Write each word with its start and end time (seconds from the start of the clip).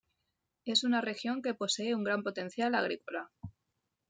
Es 0.65 0.83
una 0.83 0.99
región 1.01 1.43
que 1.43 1.53
posee 1.53 1.93
un 1.93 2.03
gran 2.03 2.23
potencial 2.23 2.73
agrícola. 2.73 3.29